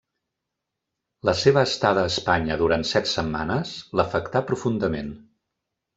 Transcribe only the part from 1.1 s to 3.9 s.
La seva estada a Espanya durant set setmanes